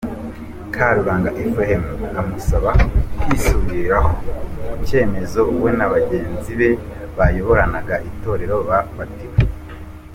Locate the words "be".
6.59-6.69